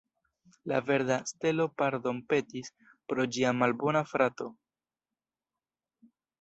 La 0.71 0.77
verda 0.87 1.17
stelo 1.31 1.67
pardonpetis 1.81 2.73
pro 3.13 3.29
ĝia 3.37 3.55
malbona 3.61 4.05
frato. 4.15 4.51